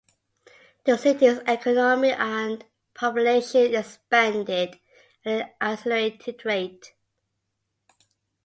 The 0.85 0.97
city's 0.97 1.41
economy 1.45 2.09
and 2.11 2.65
population 2.95 3.75
expanded 3.75 4.49
at 5.23 5.31
an 5.31 5.49
accelerated 5.61 6.43
rate. 6.43 6.95